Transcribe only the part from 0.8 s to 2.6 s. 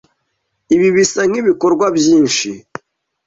bisa nkibikorwa byinshi.